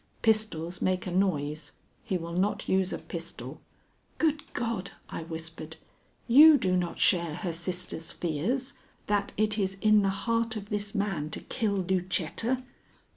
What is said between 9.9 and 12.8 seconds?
the heart of this man to kill Lucetta?"